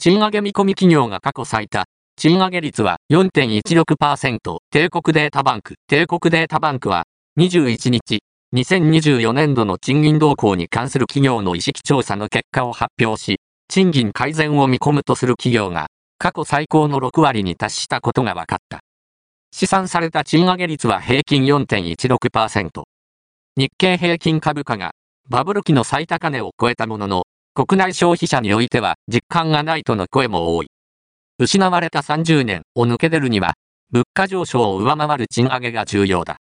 [0.00, 1.84] 賃上げ見込み企業が過去最多。
[2.16, 4.58] 賃上げ率は4.16%。
[4.70, 5.74] 帝国データバンク。
[5.88, 7.02] 帝国データバンクは
[7.36, 8.20] 21日、
[8.54, 18.78] 2024年度の賃金動向に関する企業の意識調査の結果を発表し、賃金改善を見込むとする企業が過去最高の6割に達したことが分かった。
[19.50, 22.84] 試算された賃上げ率は平均4.16%。
[23.56, 24.92] 日経平均株価が
[25.28, 27.24] バブル期の最高値を超えたものの、
[27.58, 30.68] 国内消費者においては実感がないとの声も多い。
[31.40, 33.54] 失われた30年を抜け出るには、
[33.90, 36.36] 物価上昇を上回る賃上げが重要だ。